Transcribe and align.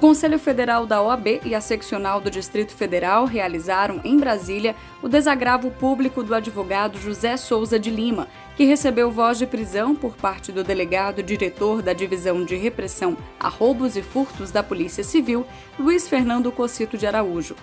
Conselho 0.00 0.38
Federal 0.38 0.86
da 0.86 1.02
OAB 1.02 1.42
e 1.44 1.54
a 1.54 1.60
Seccional 1.60 2.22
do 2.22 2.30
Distrito 2.30 2.72
Federal 2.72 3.26
realizaram 3.26 4.00
em 4.02 4.16
Brasília 4.16 4.74
o 5.02 5.08
desagravo 5.10 5.70
público 5.70 6.22
do 6.22 6.34
advogado 6.34 6.98
José 6.98 7.36
Souza 7.36 7.78
de 7.78 7.90
Lima, 7.90 8.26
que 8.56 8.64
recebeu 8.64 9.10
voz 9.10 9.36
de 9.36 9.46
prisão 9.46 9.94
por 9.94 10.16
parte 10.16 10.50
do 10.52 10.64
delegado 10.64 11.22
diretor 11.22 11.82
da 11.82 11.92
Divisão 11.92 12.46
de 12.46 12.56
Repressão 12.56 13.14
a 13.38 13.50
Roubos 13.50 13.94
e 13.94 14.00
Furtos 14.00 14.50
da 14.50 14.62
Polícia 14.62 15.04
Civil, 15.04 15.44
Luiz 15.78 16.08
Fernando 16.08 16.50
Cocito 16.50 16.96
de 16.96 17.06
Araújo. 17.06 17.54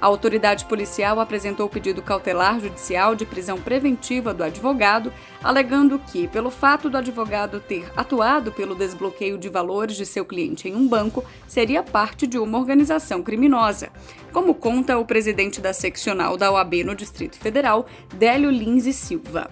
A 0.00 0.06
autoridade 0.06 0.64
policial 0.66 1.20
apresentou 1.20 1.68
pedido 1.68 2.02
cautelar 2.02 2.60
judicial 2.60 3.14
de 3.14 3.24
prisão 3.24 3.58
preventiva 3.58 4.34
do 4.34 4.44
advogado, 4.44 5.12
alegando 5.42 5.98
que, 5.98 6.28
pelo 6.28 6.50
fato 6.50 6.90
do 6.90 6.96
advogado 6.96 7.60
ter 7.60 7.90
atuado 7.96 8.52
pelo 8.52 8.74
desbloqueio 8.74 9.38
de 9.38 9.48
valores 9.48 9.96
de 9.96 10.04
seu 10.04 10.24
cliente 10.24 10.68
em 10.68 10.74
um 10.74 10.86
banco, 10.86 11.24
seria 11.46 11.82
parte 11.82 12.26
de 12.26 12.38
uma 12.38 12.58
organização 12.58 13.22
criminosa. 13.22 13.88
Como 14.32 14.54
conta 14.54 14.98
o 14.98 15.04
presidente 15.04 15.60
da 15.60 15.72
seccional 15.72 16.36
da 16.36 16.50
OAB 16.50 16.84
no 16.84 16.94
Distrito 16.94 17.38
Federal, 17.38 17.86
Délio 18.14 18.50
Lins 18.50 18.86
e 18.86 18.92
Silva. 18.92 19.50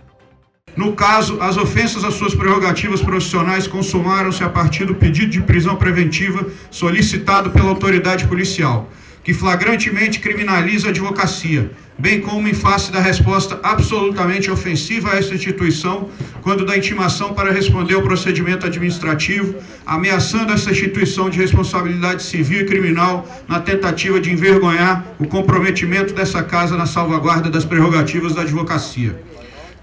No 0.76 0.94
caso, 0.94 1.38
as 1.40 1.58
ofensas 1.58 2.02
às 2.02 2.14
suas 2.14 2.34
prerrogativas 2.34 3.02
profissionais 3.02 3.66
consumaram-se 3.66 4.42
a 4.42 4.48
partir 4.48 4.86
do 4.86 4.94
pedido 4.94 5.30
de 5.30 5.42
prisão 5.42 5.76
preventiva 5.76 6.50
solicitado 6.70 7.50
pela 7.50 7.68
autoridade 7.68 8.26
policial 8.26 8.88
que 9.24 9.32
flagrantemente 9.32 10.18
criminaliza 10.18 10.88
a 10.88 10.90
advocacia, 10.90 11.70
bem 11.96 12.20
como 12.20 12.48
em 12.48 12.54
face 12.54 12.90
da 12.90 13.00
resposta 13.00 13.60
absolutamente 13.62 14.50
ofensiva 14.50 15.12
a 15.12 15.16
essa 15.16 15.34
instituição, 15.34 16.08
quando 16.42 16.66
da 16.66 16.76
intimação 16.76 17.32
para 17.32 17.52
responder 17.52 17.94
ao 17.94 18.02
procedimento 18.02 18.66
administrativo, 18.66 19.54
ameaçando 19.86 20.52
essa 20.52 20.72
instituição 20.72 21.30
de 21.30 21.38
responsabilidade 21.38 22.22
civil 22.22 22.62
e 22.62 22.66
criminal 22.66 23.28
na 23.46 23.60
tentativa 23.60 24.20
de 24.20 24.32
envergonhar 24.32 25.04
o 25.20 25.26
comprometimento 25.26 26.12
dessa 26.12 26.42
casa 26.42 26.76
na 26.76 26.86
salvaguarda 26.86 27.48
das 27.48 27.64
prerrogativas 27.64 28.34
da 28.34 28.42
advocacia. 28.42 29.22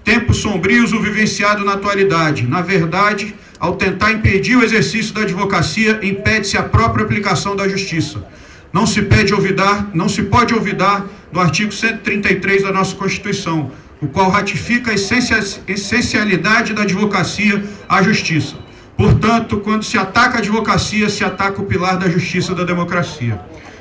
Tempos 0.04 0.38
sombrios 0.38 0.92
o 0.92 1.00
vivenciado 1.00 1.64
na 1.64 1.74
atualidade. 1.74 2.46
Na 2.46 2.60
verdade, 2.60 3.34
ao 3.58 3.76
tentar 3.76 4.12
impedir 4.12 4.56
o 4.56 4.62
exercício 4.62 5.14
da 5.14 5.22
advocacia, 5.22 5.98
impede-se 6.02 6.58
a 6.58 6.62
própria 6.62 7.04
aplicação 7.04 7.54
da 7.54 7.68
justiça 7.68 8.26
não 8.72 8.86
se 8.86 9.02
pede 9.02 9.34
olvidar, 9.34 9.90
não 9.92 10.08
se 10.08 10.22
pode 10.22 10.54
olvidar 10.54 11.06
do 11.32 11.40
artigo 11.40 11.72
133 11.72 12.62
da 12.62 12.72
nossa 12.72 12.94
Constituição, 12.94 13.70
o 14.00 14.06
qual 14.06 14.30
ratifica 14.30 14.90
a 14.90 14.94
essencialidade 14.94 16.72
da 16.72 16.82
advocacia 16.82 17.62
à 17.88 18.02
justiça. 18.02 18.56
Portanto, 18.96 19.58
quando 19.58 19.82
se 19.82 19.96
ataca 19.98 20.36
a 20.36 20.38
advocacia, 20.38 21.08
se 21.08 21.24
ataca 21.24 21.60
o 21.60 21.66
pilar 21.66 21.98
da 21.98 22.08
justiça 22.08 22.54
da 22.54 22.64
democracia. 22.64 23.40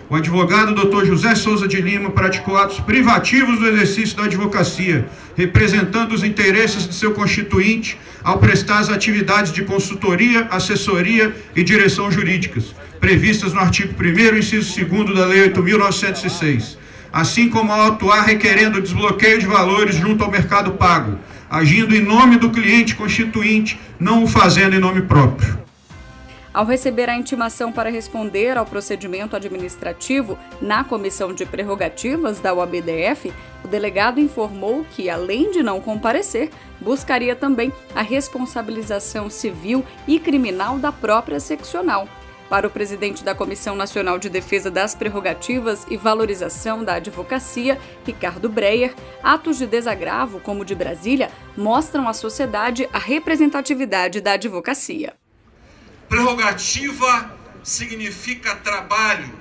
O 0.09 0.15
advogado 0.15 0.73
Dr. 0.73 1.05
José 1.05 1.35
Souza 1.35 1.67
de 1.67 1.79
Lima 1.79 2.09
praticou 2.09 2.57
atos 2.57 2.79
privativos 2.79 3.59
do 3.59 3.67
exercício 3.67 4.17
da 4.17 4.23
advocacia, 4.23 5.07
representando 5.37 6.13
os 6.13 6.23
interesses 6.23 6.87
de 6.87 6.95
seu 6.95 7.11
constituinte 7.11 7.95
ao 8.23 8.39
prestar 8.39 8.79
as 8.79 8.89
atividades 8.89 9.51
de 9.51 9.63
consultoria, 9.63 10.47
assessoria 10.49 11.35
e 11.55 11.63
direção 11.63 12.09
jurídicas, 12.11 12.73
previstas 12.99 13.53
no 13.53 13.59
artigo 13.59 13.93
1 13.93 14.37
inciso 14.37 14.85
2 14.85 15.15
da 15.15 15.25
Lei 15.25 15.51
8.906, 15.51 16.77
assim 17.11 17.49
como 17.49 17.71
ao 17.71 17.93
atuar 17.93 18.21
requerendo 18.21 18.81
desbloqueio 18.81 19.39
de 19.39 19.47
valores 19.47 19.95
junto 19.95 20.23
ao 20.23 20.31
mercado 20.31 20.71
pago, 20.71 21.17
agindo 21.49 21.95
em 21.95 22.01
nome 22.01 22.37
do 22.37 22.49
cliente 22.49 22.95
constituinte, 22.95 23.79
não 23.99 24.23
o 24.23 24.27
fazendo 24.27 24.75
em 24.75 24.79
nome 24.79 25.01
próprio. 25.01 25.59
Ao 26.51 26.65
receber 26.65 27.09
a 27.09 27.15
intimação 27.15 27.71
para 27.71 27.91
responder 27.91 28.57
ao 28.57 28.65
procedimento 28.65 29.35
administrativo 29.35 30.37
na 30.59 30.83
Comissão 30.83 31.31
de 31.31 31.45
Prerrogativas 31.45 32.39
da 32.39 32.53
UABDF, 32.53 33.31
o 33.63 33.67
delegado 33.67 34.19
informou 34.19 34.83
que, 34.95 35.11
além 35.11 35.51
de 35.51 35.61
não 35.61 35.79
comparecer, 35.79 36.49
buscaria 36.81 37.35
também 37.35 37.71
a 37.93 38.01
responsabilização 38.01 39.29
civil 39.29 39.85
e 40.07 40.19
criminal 40.19 40.79
da 40.79 40.91
própria 40.91 41.39
seccional. 41.39 42.09
Para 42.49 42.65
o 42.65 42.71
presidente 42.71 43.23
da 43.23 43.35
Comissão 43.35 43.75
Nacional 43.75 44.17
de 44.17 44.27
Defesa 44.27 44.71
das 44.71 44.95
Prerrogativas 44.95 45.85
e 45.87 45.95
Valorização 45.95 46.83
da 46.83 46.95
Advocacia, 46.95 47.79
Ricardo 48.03 48.49
Breyer, 48.49 48.95
atos 49.21 49.59
de 49.59 49.67
desagravo, 49.67 50.39
como 50.39 50.63
o 50.63 50.65
de 50.65 50.73
Brasília, 50.73 51.29
mostram 51.55 52.07
à 52.07 52.13
sociedade 52.13 52.89
a 52.91 52.97
representatividade 52.97 54.19
da 54.19 54.31
advocacia. 54.31 55.13
Prerrogativa 56.07 57.37
significa 57.63 58.55
trabalho, 58.55 59.31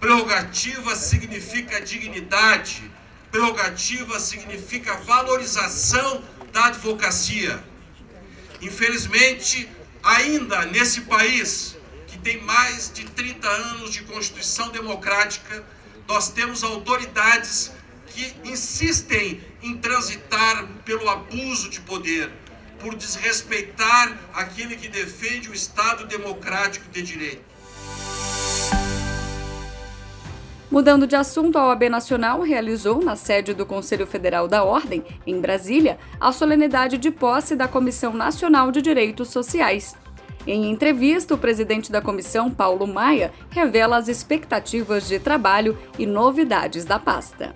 prerrogativa 0.00 0.96
significa 0.96 1.80
dignidade, 1.80 2.90
prerrogativa 3.30 4.18
significa 4.18 4.96
valorização 4.96 6.24
da 6.52 6.66
advocacia. 6.66 7.62
Infelizmente, 8.60 9.68
ainda 10.02 10.66
nesse 10.66 11.02
país 11.02 11.80
que 12.12 12.18
tem 12.18 12.42
mais 12.42 12.92
de 12.92 13.04
30 13.06 13.48
anos 13.48 13.90
de 13.90 14.02
Constituição 14.02 14.68
Democrática, 14.68 15.64
nós 16.06 16.28
temos 16.28 16.62
autoridades 16.62 17.72
que 18.08 18.34
insistem 18.44 19.40
em 19.62 19.78
transitar 19.78 20.66
pelo 20.84 21.08
abuso 21.08 21.70
de 21.70 21.80
poder 21.80 22.30
por 22.80 22.94
desrespeitar 22.94 24.18
aquele 24.34 24.76
que 24.76 24.88
defende 24.88 25.48
o 25.48 25.54
Estado 25.54 26.06
democrático 26.06 26.90
de 26.90 27.00
direito. 27.00 27.42
Mudando 30.70 31.06
de 31.06 31.16
assunto, 31.16 31.56
a 31.56 31.68
OAB 31.68 31.88
Nacional 31.88 32.42
realizou, 32.42 33.02
na 33.02 33.16
sede 33.16 33.54
do 33.54 33.64
Conselho 33.64 34.06
Federal 34.06 34.46
da 34.46 34.64
Ordem, 34.64 35.02
em 35.26 35.40
Brasília, 35.40 35.98
a 36.20 36.30
solenidade 36.30 36.98
de 36.98 37.10
posse 37.10 37.56
da 37.56 37.68
Comissão 37.68 38.12
Nacional 38.12 38.70
de 38.70 38.82
Direitos 38.82 39.28
Sociais. 39.28 39.94
Em 40.46 40.70
entrevista, 40.70 41.34
o 41.34 41.38
presidente 41.38 41.92
da 41.92 42.02
comissão, 42.02 42.50
Paulo 42.50 42.86
Maia, 42.86 43.32
revela 43.50 43.96
as 43.96 44.08
expectativas 44.08 45.06
de 45.06 45.18
trabalho 45.18 45.78
e 45.98 46.06
novidades 46.06 46.84
da 46.84 46.98
pasta. 46.98 47.54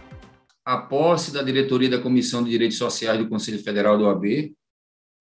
A 0.64 0.78
posse 0.78 1.32
da 1.32 1.42
diretoria 1.42 1.90
da 1.90 1.98
Comissão 1.98 2.42
de 2.42 2.50
Direitos 2.50 2.78
Sociais 2.78 3.18
do 3.18 3.28
Conselho 3.28 3.62
Federal 3.62 3.98
da 3.98 4.04
OAB 4.04 4.54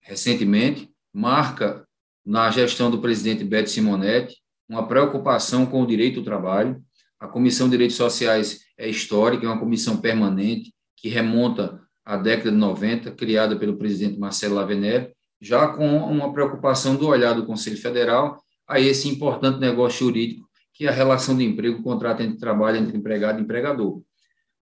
recentemente, 0.06 0.88
marca 1.12 1.84
na 2.24 2.50
gestão 2.50 2.90
do 2.90 3.00
presidente 3.00 3.44
Beto 3.44 3.70
Simonetti 3.70 4.36
uma 4.68 4.86
preocupação 4.86 5.66
com 5.66 5.82
o 5.82 5.86
direito 5.86 6.20
do 6.20 6.24
trabalho. 6.24 6.82
A 7.20 7.26
Comissão 7.26 7.66
de 7.66 7.72
Direitos 7.72 7.96
Sociais 7.96 8.60
é 8.78 8.88
histórica, 8.88 9.46
é 9.46 9.48
uma 9.48 9.58
comissão 9.58 9.96
permanente 9.96 10.72
que 10.96 11.08
remonta 11.08 11.80
à 12.04 12.16
década 12.16 12.50
de 12.50 12.56
90, 12.56 13.12
criada 13.12 13.56
pelo 13.56 13.76
presidente 13.76 14.18
Marcelo 14.18 14.54
Lavener, 14.54 15.12
já 15.40 15.68
com 15.68 15.96
uma 15.98 16.32
preocupação 16.32 16.96
do 16.96 17.08
olhar 17.08 17.34
do 17.34 17.46
Conselho 17.46 17.76
Federal 17.76 18.42
a 18.66 18.80
esse 18.80 19.08
importante 19.08 19.60
negócio 19.60 20.06
jurídico 20.06 20.46
que 20.76 20.84
é 20.84 20.88
a 20.90 20.92
relação 20.92 21.34
de 21.34 21.42
emprego, 21.42 21.82
contrato 21.82 22.22
entre 22.22 22.38
trabalho 22.38 22.76
entre 22.76 22.96
empregado 22.96 23.38
e 23.38 23.42
empregador. 23.42 23.96
O 23.96 24.04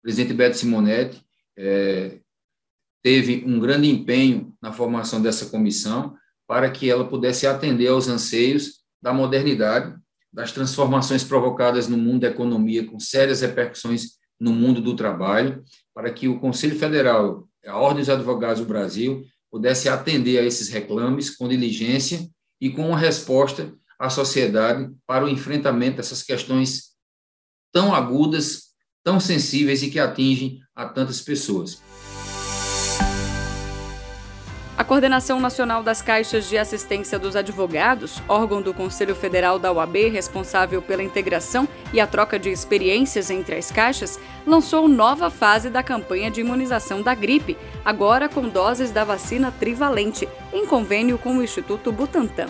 presidente 0.02 0.34
Beto 0.34 0.58
Simonetti 0.58 1.24
é, 1.56 2.18
teve 3.02 3.42
um 3.46 3.58
grande 3.58 3.88
empenho 3.88 4.54
na 4.60 4.74
formação 4.74 5.22
dessa 5.22 5.46
comissão 5.46 6.14
para 6.46 6.70
que 6.70 6.90
ela 6.90 7.08
pudesse 7.08 7.46
atender 7.46 7.88
aos 7.88 8.08
anseios 8.08 8.82
da 9.00 9.12
modernidade, 9.12 9.96
das 10.30 10.52
transformações 10.52 11.24
provocadas 11.24 11.88
no 11.88 11.96
mundo 11.96 12.20
da 12.20 12.28
economia, 12.28 12.86
com 12.86 13.00
sérias 13.00 13.40
repercussões 13.40 14.18
no 14.38 14.52
mundo 14.52 14.82
do 14.82 14.94
trabalho, 14.94 15.64
para 15.94 16.12
que 16.12 16.28
o 16.28 16.38
Conselho 16.38 16.78
Federal, 16.78 17.48
a 17.66 17.78
Ordem 17.78 18.00
dos 18.00 18.10
Advogados 18.10 18.60
do 18.60 18.68
Brasil, 18.68 19.24
pudesse 19.50 19.88
atender 19.88 20.38
a 20.38 20.44
esses 20.44 20.68
reclames 20.68 21.34
com 21.34 21.48
diligência 21.48 22.28
e 22.60 22.70
com 22.70 22.88
uma 22.88 22.98
resposta 22.98 23.74
à 23.98 24.10
sociedade 24.10 24.90
para 25.06 25.24
o 25.24 25.28
enfrentamento 25.28 25.96
dessas 25.96 26.22
questões 26.22 26.96
tão 27.72 27.94
agudas, 27.94 28.74
tão 29.04 29.20
sensíveis 29.20 29.82
e 29.82 29.90
que 29.90 29.98
atingem 29.98 30.60
a 30.74 30.86
tantas 30.86 31.20
pessoas. 31.20 31.80
A 34.78 34.84
Coordenação 34.84 35.40
Nacional 35.40 35.82
das 35.82 36.02
Caixas 36.02 36.50
de 36.50 36.58
Assistência 36.58 37.18
dos 37.18 37.34
Advogados, 37.34 38.22
órgão 38.28 38.60
do 38.60 38.74
Conselho 38.74 39.14
Federal 39.14 39.58
da 39.58 39.72
OAB 39.72 40.10
responsável 40.12 40.82
pela 40.82 41.02
integração 41.02 41.66
e 41.94 42.00
a 42.00 42.06
troca 42.06 42.38
de 42.38 42.50
experiências 42.50 43.30
entre 43.30 43.56
as 43.56 43.70
caixas, 43.70 44.20
lançou 44.46 44.86
nova 44.86 45.30
fase 45.30 45.70
da 45.70 45.82
campanha 45.82 46.30
de 46.30 46.42
imunização 46.42 47.00
da 47.00 47.14
gripe, 47.14 47.56
agora 47.82 48.28
com 48.28 48.46
doses 48.50 48.90
da 48.90 49.02
vacina 49.02 49.50
trivalente, 49.50 50.28
em 50.52 50.66
convênio 50.66 51.16
com 51.16 51.38
o 51.38 51.42
Instituto 51.42 51.90
Butantan. 51.90 52.48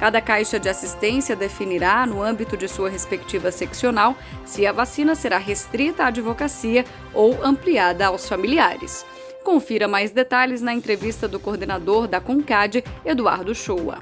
Cada 0.00 0.22
caixa 0.22 0.58
de 0.58 0.70
assistência 0.70 1.36
definirá, 1.36 2.06
no 2.06 2.22
âmbito 2.22 2.56
de 2.56 2.68
sua 2.68 2.88
respectiva 2.88 3.52
seccional, 3.52 4.16
se 4.46 4.66
a 4.66 4.72
vacina 4.72 5.14
será 5.14 5.36
restrita 5.36 6.04
à 6.04 6.06
advocacia 6.06 6.86
ou 7.12 7.38
ampliada 7.44 8.06
aos 8.06 8.26
familiares. 8.26 9.04
Confira 9.46 9.86
mais 9.86 10.10
detalhes 10.10 10.60
na 10.60 10.74
entrevista 10.74 11.28
do 11.28 11.38
coordenador 11.38 12.08
da 12.08 12.20
CONCAD, 12.20 12.82
Eduardo 13.04 13.54
Shoa. 13.54 14.00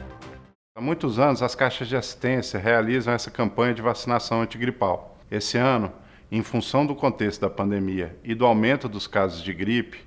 Há 0.74 0.80
muitos 0.80 1.18
anos, 1.18 1.42
as 1.42 1.54
caixas 1.54 1.86
de 1.86 1.94
assistência 1.94 2.58
realizam 2.58 3.12
essa 3.12 3.30
campanha 3.30 3.74
de 3.74 3.82
vacinação 3.82 4.40
antigripal. 4.40 5.18
Esse 5.30 5.58
ano, 5.58 5.92
em 6.32 6.42
função 6.42 6.86
do 6.86 6.94
contexto 6.94 7.42
da 7.42 7.50
pandemia 7.50 8.16
e 8.24 8.34
do 8.34 8.46
aumento 8.46 8.88
dos 8.88 9.06
casos 9.06 9.42
de 9.42 9.52
gripe, 9.52 10.00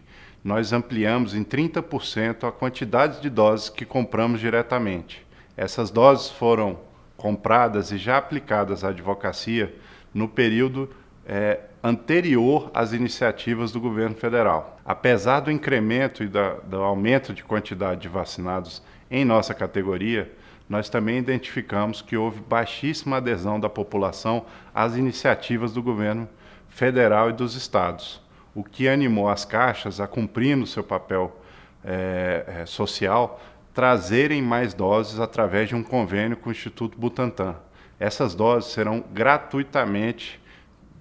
nós 0.44 0.74
ampliamos 0.74 1.36
em 1.36 1.44
30% 1.44 2.48
a 2.48 2.52
quantidade 2.52 3.22
de 3.22 3.30
doses 3.30 3.70
que 3.70 3.86
compramos 3.86 4.40
diretamente. 4.40 5.24
Essas 5.56 5.92
doses 5.92 6.32
foram 6.32 6.80
compradas 7.16 7.92
e 7.92 7.98
já 8.00 8.18
aplicadas 8.18 8.84
à 8.84 8.90
advocacia 8.90 9.72
no 10.12 10.28
período 10.28 10.90
é, 11.28 11.60
anterior 11.84 12.72
às 12.74 12.94
iniciativas 12.94 13.72
do 13.72 13.80
governo 13.80 14.16
federal. 14.16 14.80
Apesar 14.86 15.42
do 15.42 15.52
incremento 15.52 16.24
e 16.24 16.28
da, 16.28 16.56
do 16.56 16.78
aumento 16.78 17.34
de 17.34 17.44
quantidade 17.44 18.02
de 18.02 18.08
vacinados 18.08 18.82
em 19.10 19.24
nossa 19.24 19.54
categoria, 19.54 20.32
nós 20.70 20.90
também 20.90 21.18
identificamos 21.18 22.02
que 22.02 22.18
houve 22.18 22.42
baixíssima 22.42 23.18
adesão 23.18 23.60
da 23.60 23.70
população 23.70 24.46
às 24.74 24.96
iniciativas 24.96 25.72
do 25.72 25.82
governo 25.82 26.28
federal 26.68 27.30
e 27.30 27.34
dos 27.34 27.56
estados, 27.56 28.22
o 28.54 28.64
que 28.64 28.88
animou 28.88 29.30
as 29.30 29.46
caixas 29.46 30.00
a 30.00 30.08
cumprindo 30.08 30.68
seu 30.68 30.84
papel 30.84 31.40
é, 31.84 32.64
social, 32.66 33.42
trazerem 33.74 34.42
mais 34.42 34.74
doses 34.74 35.20
através 35.20 35.70
de 35.70 35.76
um 35.76 35.84
convênio 35.84 36.36
com 36.36 36.50
o 36.50 36.52
Instituto 36.52 36.98
Butantan. 36.98 37.56
Essas 38.00 38.36
doses 38.36 38.72
serão 38.72 39.04
gratuitamente 39.14 40.42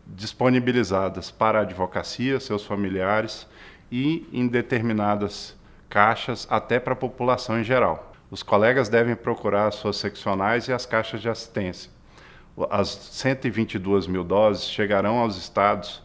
disponibilizadas 0.06 1.30
para 1.30 1.58
a 1.58 1.62
advocacia, 1.62 2.38
seus 2.38 2.64
familiares 2.64 3.46
e 3.90 4.28
em 4.32 4.46
determinadas 4.46 5.56
caixas 5.88 6.46
até 6.50 6.78
para 6.78 6.92
a 6.92 6.96
população 6.96 7.60
em 7.60 7.64
geral. 7.64 8.12
Os 8.30 8.42
colegas 8.42 8.88
devem 8.88 9.14
procurar 9.14 9.68
as 9.68 9.76
suas 9.76 9.96
seccionais 9.96 10.68
e 10.68 10.72
as 10.72 10.84
caixas 10.84 11.20
de 11.20 11.28
assistência. 11.28 11.90
As 12.70 12.88
122 12.88 14.06
mil 14.06 14.24
doses 14.24 14.68
chegarão 14.68 15.18
aos 15.18 15.36
estados 15.36 16.02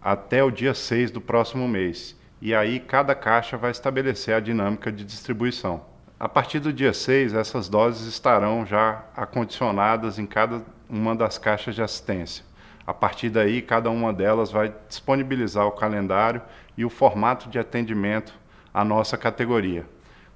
até 0.00 0.42
o 0.42 0.50
dia 0.50 0.74
6 0.74 1.10
do 1.10 1.20
próximo 1.20 1.66
mês, 1.66 2.16
e 2.40 2.54
aí 2.54 2.78
cada 2.78 3.14
caixa 3.14 3.56
vai 3.56 3.70
estabelecer 3.70 4.34
a 4.34 4.40
dinâmica 4.40 4.92
de 4.92 5.04
distribuição. 5.04 5.84
A 6.20 6.28
partir 6.28 6.60
do 6.60 6.72
dia 6.72 6.92
6, 6.92 7.34
essas 7.34 7.68
doses 7.68 8.06
estarão 8.06 8.64
já 8.64 9.04
acondicionadas 9.16 10.18
em 10.18 10.26
cada 10.26 10.62
uma 10.88 11.14
das 11.14 11.36
caixas 11.36 11.74
de 11.74 11.82
assistência. 11.82 12.47
A 12.88 12.94
partir 12.94 13.28
daí, 13.28 13.60
cada 13.60 13.90
uma 13.90 14.14
delas 14.14 14.50
vai 14.50 14.72
disponibilizar 14.88 15.66
o 15.66 15.72
calendário 15.72 16.40
e 16.74 16.86
o 16.86 16.88
formato 16.88 17.46
de 17.50 17.58
atendimento 17.58 18.32
à 18.72 18.82
nossa 18.82 19.18
categoria. 19.18 19.84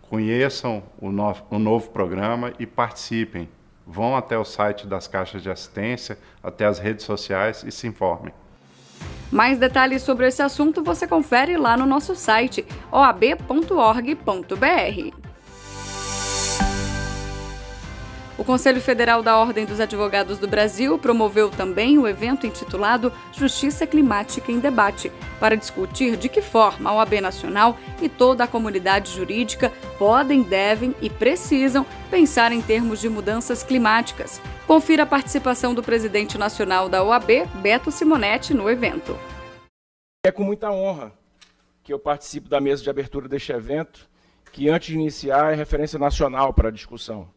Conheçam 0.02 0.82
o, 1.00 1.10
no 1.10 1.34
o 1.48 1.58
novo 1.58 1.88
programa 1.88 2.52
e 2.58 2.66
participem. 2.66 3.48
Vão 3.86 4.14
até 4.14 4.36
o 4.36 4.44
site 4.44 4.86
das 4.86 5.08
caixas 5.08 5.42
de 5.42 5.50
assistência, 5.50 6.18
até 6.42 6.66
as 6.66 6.78
redes 6.78 7.06
sociais 7.06 7.64
e 7.66 7.72
se 7.72 7.86
informem. 7.86 8.34
Mais 9.30 9.58
detalhes 9.58 10.02
sobre 10.02 10.26
esse 10.26 10.42
assunto 10.42 10.84
você 10.84 11.08
confere 11.08 11.56
lá 11.56 11.74
no 11.74 11.86
nosso 11.86 12.14
site 12.14 12.66
oab.org.br. 12.92 13.62
O 18.42 18.44
Conselho 18.44 18.80
Federal 18.80 19.22
da 19.22 19.38
Ordem 19.38 19.64
dos 19.64 19.78
Advogados 19.78 20.36
do 20.36 20.48
Brasil 20.48 20.98
promoveu 20.98 21.48
também 21.48 21.96
o 21.96 22.08
evento 22.08 22.44
intitulado 22.44 23.12
Justiça 23.30 23.86
Climática 23.86 24.50
em 24.50 24.58
Debate, 24.58 25.12
para 25.38 25.56
discutir 25.56 26.16
de 26.16 26.28
que 26.28 26.42
forma 26.42 26.90
a 26.90 26.94
OAB 26.94 27.20
Nacional 27.20 27.78
e 28.00 28.08
toda 28.08 28.42
a 28.42 28.48
comunidade 28.48 29.12
jurídica 29.12 29.70
podem, 29.96 30.42
devem 30.42 30.92
e 31.00 31.08
precisam 31.08 31.86
pensar 32.10 32.50
em 32.50 32.60
termos 32.60 33.00
de 33.00 33.08
mudanças 33.08 33.62
climáticas. 33.62 34.42
Confira 34.66 35.04
a 35.04 35.06
participação 35.06 35.72
do 35.72 35.80
presidente 35.80 36.36
nacional 36.36 36.88
da 36.88 37.00
OAB, 37.04 37.46
Beto 37.62 37.92
Simonetti, 37.92 38.52
no 38.52 38.68
evento. 38.68 39.16
É 40.26 40.32
com 40.32 40.42
muita 40.42 40.68
honra 40.68 41.12
que 41.84 41.92
eu 41.92 41.98
participo 42.00 42.48
da 42.48 42.60
mesa 42.60 42.82
de 42.82 42.90
abertura 42.90 43.28
deste 43.28 43.52
evento, 43.52 44.10
que 44.50 44.68
antes 44.68 44.88
de 44.88 44.94
iniciar 44.94 45.52
é 45.52 45.54
referência 45.54 45.96
nacional 45.96 46.52
para 46.52 46.70
a 46.70 46.72
discussão. 46.72 47.28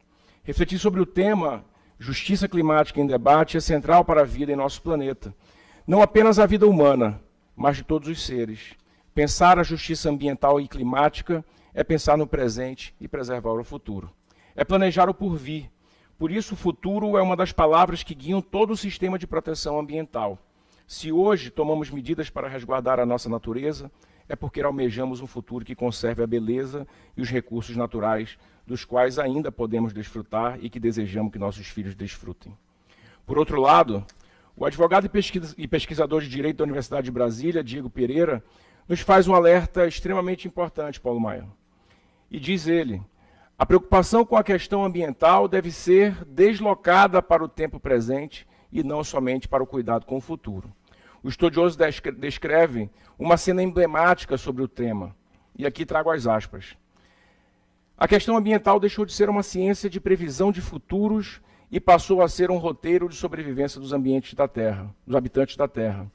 Refletir 0.46 0.78
sobre 0.78 1.02
o 1.02 1.08
tema 1.08 1.66
justiça 1.98 2.48
climática 2.48 3.02
em 3.02 3.08
debate 3.08 3.58
é 3.58 3.60
central 3.60 4.06
para 4.06 4.22
a 4.22 4.26
vida 4.26 4.52
em 4.52 4.56
nosso 4.56 4.80
planeta. 4.80 5.34
Não 5.88 6.04
apenas 6.04 6.38
a 6.38 6.46
vida 6.46 6.68
humana, 6.68 7.20
mas 7.56 7.78
de 7.78 7.84
todos 7.84 8.08
os 8.08 8.24
seres. 8.24 8.76
Pensar 9.16 9.58
a 9.58 9.64
justiça 9.64 10.08
ambiental 10.08 10.62
e 10.62 10.68
climática 10.68 11.44
é 11.74 11.84
pensar 11.84 12.16
no 12.16 12.28
presente 12.28 12.94
e 13.02 13.08
preservar 13.08 13.54
o 13.54 13.64
futuro. 13.64 14.12
É 14.56 14.64
planejar 14.64 15.10
o 15.10 15.16
porvir. 15.16 15.68
Por 16.16 16.32
isso, 16.32 16.54
o 16.54 16.58
futuro 16.58 17.18
é 17.18 17.24
uma 17.24 17.36
das 17.36 17.52
palavras 17.52 18.04
que 18.04 18.14
guiam 18.14 18.40
todo 18.40 18.70
o 18.70 18.78
sistema 18.78 19.18
de 19.18 19.26
proteção 19.26 19.80
ambiental. 19.80 20.38
Se 20.86 21.12
hoje 21.12 21.50
tomamos 21.50 21.90
medidas 21.90 22.30
para 22.30 22.48
resguardar 22.48 23.00
a 23.00 23.06
nossa 23.06 23.28
natureza, 23.28 23.92
é 24.28 24.36
porque 24.36 24.62
almejamos 24.62 25.22
um 25.22 25.28
futuro 25.28 25.64
que 25.64 25.76
conserve 25.76 26.24
a 26.24 26.28
beleza 26.28 26.88
e 27.16 27.22
os 27.22 27.30
recursos 27.30 27.76
naturais 27.76 28.38
dos 28.66 28.84
quais 28.84 29.20
ainda 29.20 29.52
podemos 29.52 29.94
desfrutar 29.94 30.58
e 30.62 30.70
que 30.70 30.80
desejamos 30.80 31.32
que 31.32 31.40
nossos 31.40 31.68
filhos 31.68 31.96
desfrutem. 31.96 32.58
Por 33.26 33.38
outro 33.38 33.62
lado, 33.62 34.04
o 34.56 34.66
advogado 34.66 35.10
e 35.58 35.68
pesquisador 35.68 36.22
de 36.22 36.30
Direito 36.30 36.58
da 36.58 36.64
Universidade 36.64 37.06
de 37.06 37.12
Brasília, 37.12 37.64
Diego 37.64 37.90
Pereira, 37.90 38.44
nos 38.88 39.02
faz 39.02 39.28
um 39.28 39.36
alerta 39.36 39.88
extremamente 39.88 40.48
importante, 40.48 41.00
Paulo 41.00 41.20
Maia. 41.20 41.46
E 42.30 42.40
diz 42.40 42.68
ele: 42.68 43.02
a 43.58 43.66
preocupação 43.66 44.26
com 44.26 44.36
a 44.36 44.44
questão 44.44 44.84
ambiental 44.84 45.48
deve 45.48 45.72
ser 45.72 46.26
deslocada 46.26 47.22
para 47.22 47.44
o 47.44 47.48
tempo 47.48 47.80
presente 47.80 48.48
e 48.72 48.84
não 48.84 49.04
somente 49.04 49.48
para 49.48 49.64
o 49.64 49.68
cuidado 49.68 50.06
com 50.06 50.18
o 50.18 50.22
futuro. 50.22 50.72
O 51.26 51.28
estudioso 51.28 51.76
descreve 52.20 52.88
uma 53.18 53.36
cena 53.36 53.64
emblemática 53.64 54.38
sobre 54.38 54.62
o 54.62 54.68
tema, 54.68 55.16
e 55.58 55.66
aqui 55.66 55.84
trago 55.84 56.12
as 56.12 56.28
aspas. 56.28 56.78
A 57.98 58.08
questão 58.08 58.38
ambiental 58.38 58.80
deixou 58.80 59.08
de 59.08 59.12
ser 59.12 59.28
uma 59.28 59.42
ciência 59.42 59.90
de 59.90 60.00
previsão 60.00 60.52
de 60.52 60.62
futuros 60.62 61.42
e 61.72 61.80
passou 61.80 62.22
a 62.22 62.30
ser 62.30 62.52
um 62.52 62.60
roteiro 62.60 63.10
de 63.10 63.16
sobrevivência 63.16 63.82
dos 63.82 63.92
ambientes 63.92 64.36
da 64.36 64.48
Terra, 64.48 64.94
dos 65.04 65.16
habitantes 65.16 65.58
da 65.58 65.68
Terra. 65.68 66.06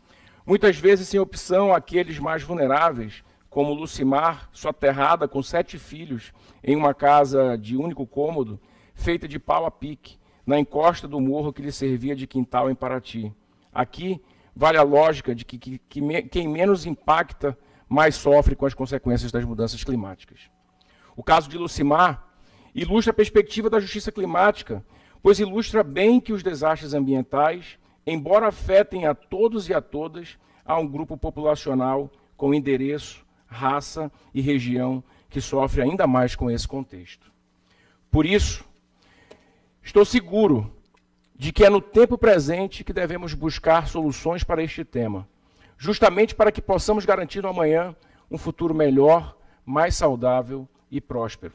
Muitas 0.46 0.78
vezes 0.78 1.08
sem 1.08 1.18
opção 1.18 1.74
aqueles 1.74 2.20
mais 2.20 2.44
vulneráveis, 2.44 3.24
como 3.48 3.74
Lucimar, 3.74 4.48
soterrada 4.52 5.26
com 5.26 5.42
sete 5.42 5.76
filhos 5.76 6.32
em 6.62 6.76
uma 6.76 6.94
casa 6.94 7.58
de 7.58 7.76
único 7.76 8.06
cômodo, 8.06 8.60
feita 8.94 9.26
de 9.26 9.40
pau 9.40 9.66
a 9.66 9.72
pique, 9.72 10.20
na 10.46 10.56
encosta 10.56 11.08
do 11.08 11.20
morro 11.20 11.52
que 11.52 11.62
lhe 11.62 11.72
servia 11.72 12.14
de 12.14 12.28
quintal 12.28 12.70
em 12.70 12.76
Paraty. 12.76 13.34
Aqui 13.74 14.22
vale 14.60 14.76
a 14.76 14.82
lógica 14.82 15.34
de 15.34 15.42
que, 15.42 15.56
que, 15.56 15.78
que 15.78 16.02
me, 16.02 16.20
quem 16.20 16.46
menos 16.46 16.84
impacta 16.84 17.56
mais 17.88 18.14
sofre 18.14 18.54
com 18.54 18.66
as 18.66 18.74
consequências 18.74 19.32
das 19.32 19.42
mudanças 19.42 19.82
climáticas. 19.82 20.50
O 21.16 21.22
caso 21.22 21.48
de 21.48 21.56
Lucimar 21.56 22.28
ilustra 22.74 23.10
a 23.10 23.14
perspectiva 23.14 23.70
da 23.70 23.80
justiça 23.80 24.12
climática, 24.12 24.84
pois 25.22 25.40
ilustra 25.40 25.82
bem 25.82 26.20
que 26.20 26.34
os 26.34 26.42
desastres 26.42 26.92
ambientais, 26.92 27.78
embora 28.06 28.48
afetem 28.48 29.06
a 29.06 29.14
todos 29.14 29.66
e 29.66 29.72
a 29.72 29.80
todas, 29.80 30.36
há 30.62 30.78
um 30.78 30.86
grupo 30.86 31.16
populacional 31.16 32.10
com 32.36 32.52
endereço, 32.52 33.24
raça 33.46 34.12
e 34.34 34.42
região 34.42 35.02
que 35.30 35.40
sofre 35.40 35.80
ainda 35.80 36.06
mais 36.06 36.36
com 36.36 36.50
esse 36.50 36.68
contexto. 36.68 37.32
Por 38.10 38.26
isso, 38.26 38.62
estou 39.82 40.04
seguro 40.04 40.70
de 41.40 41.52
que 41.52 41.64
é 41.64 41.70
no 41.70 41.80
tempo 41.80 42.18
presente 42.18 42.84
que 42.84 42.92
devemos 42.92 43.32
buscar 43.32 43.88
soluções 43.88 44.44
para 44.44 44.62
este 44.62 44.84
tema, 44.84 45.26
justamente 45.78 46.34
para 46.34 46.52
que 46.52 46.60
possamos 46.60 47.06
garantir 47.06 47.40
no 47.40 47.48
amanhã 47.48 47.96
um 48.30 48.36
futuro 48.36 48.74
melhor, 48.74 49.34
mais 49.64 49.96
saudável 49.96 50.68
e 50.90 51.00
próspero. 51.00 51.54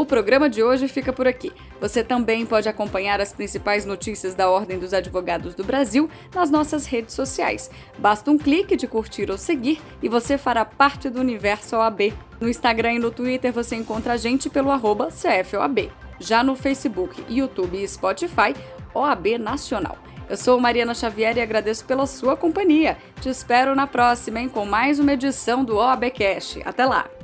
O 0.00 0.06
programa 0.06 0.48
de 0.48 0.62
hoje 0.62 0.88
fica 0.88 1.12
por 1.12 1.28
aqui. 1.28 1.52
Você 1.78 2.02
também 2.02 2.46
pode 2.46 2.66
acompanhar 2.66 3.20
as 3.20 3.34
principais 3.34 3.84
notícias 3.84 4.34
da 4.34 4.48
Ordem 4.48 4.78
dos 4.78 4.94
Advogados 4.94 5.54
do 5.54 5.62
Brasil 5.62 6.08
nas 6.34 6.50
nossas 6.50 6.86
redes 6.86 7.14
sociais. 7.14 7.70
Basta 7.98 8.30
um 8.30 8.38
clique 8.38 8.76
de 8.76 8.86
curtir 8.86 9.30
ou 9.30 9.36
seguir 9.36 9.78
e 10.02 10.08
você 10.08 10.38
fará 10.38 10.64
parte 10.64 11.10
do 11.10 11.20
universo 11.20 11.76
OAB. 11.76 12.14
No 12.40 12.48
Instagram 12.48 12.94
e 12.94 12.98
no 12.98 13.10
Twitter 13.10 13.52
você 13.52 13.76
encontra 13.76 14.14
a 14.14 14.16
gente 14.16 14.48
pelo 14.48 14.70
arroba 14.70 15.08
CFOAB. 15.08 15.92
Já 16.18 16.42
no 16.42 16.56
Facebook, 16.56 17.22
YouTube 17.28 17.76
e 17.76 17.86
Spotify, 17.86 18.54
OAB 18.94 19.36
Nacional. 19.38 19.98
Eu 20.30 20.36
sou 20.38 20.58
Mariana 20.58 20.94
Xavier 20.94 21.36
e 21.36 21.42
agradeço 21.42 21.84
pela 21.84 22.06
sua 22.06 22.38
companhia. 22.38 22.96
Te 23.20 23.28
espero 23.28 23.74
na 23.74 23.86
próxima, 23.86 24.40
hein, 24.40 24.48
com 24.48 24.64
mais 24.64 24.98
uma 24.98 25.12
edição 25.12 25.62
do 25.62 25.76
OABcast. 25.76 26.62
Até 26.64 26.86
lá! 26.86 27.19